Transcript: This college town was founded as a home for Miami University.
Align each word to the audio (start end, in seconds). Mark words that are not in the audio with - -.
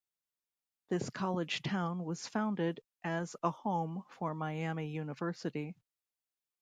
This 0.89 1.11
college 1.11 1.61
town 1.61 2.03
was 2.03 2.27
founded 2.27 2.79
as 3.03 3.35
a 3.43 3.51
home 3.51 4.03
for 4.09 4.33
Miami 4.33 4.89
University. 4.89 5.75